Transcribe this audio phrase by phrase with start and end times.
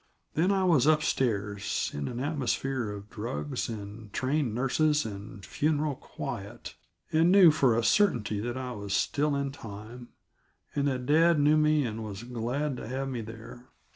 [0.33, 5.93] Then I was up stairs, in an atmosphere of drugs and trained nurses and funeral
[5.95, 6.73] quiet,
[7.13, 10.09] and knew for a certainty that I was still in time,
[10.73, 13.67] and that dad knew me and was glad to have me there.